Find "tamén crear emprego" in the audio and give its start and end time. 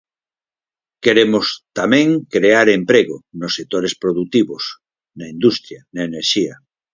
1.79-3.15